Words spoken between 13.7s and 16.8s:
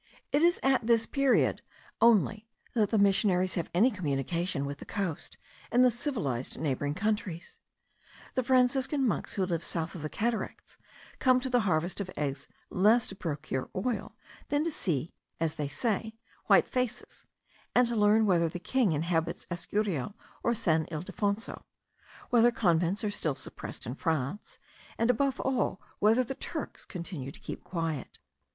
oil, than to see, as they say, white